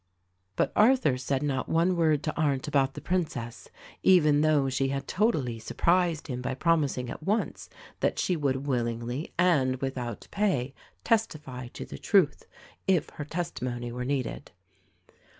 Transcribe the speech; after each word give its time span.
But 0.55 0.71
Arthur 0.75 1.15
said 1.15 1.43
not 1.43 1.69
one 1.69 1.95
word 1.95 2.23
to 2.23 2.35
Arndt 2.35 2.67
about 2.67 2.95
the 2.95 3.01
Prin 3.01 3.27
cess, 3.27 3.67
even 4.01 4.41
though 4.41 4.67
she 4.67 4.87
had 4.87 5.07
totally 5.07 5.59
surprised 5.59 6.25
him 6.25 6.41
by 6.41 6.55
promis 6.55 6.97
ing 6.97 7.11
at 7.11 7.21
once 7.21 7.69
that 7.99 8.17
she 8.17 8.35
would 8.35 8.65
willingly 8.65 9.31
and 9.37 9.75
without 9.75 10.27
pay 10.31 10.73
testify 11.03 11.67
to 11.73 11.85
the 11.85 11.99
truth, 11.99 12.47
if 12.87 13.11
her 13.11 13.23
testimony 13.25 13.91
were 13.91 14.03
needed. 14.03 14.51